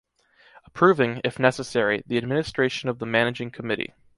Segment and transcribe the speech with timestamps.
[0.65, 3.93] Approving, if necessary, the administration of the Managing Committee.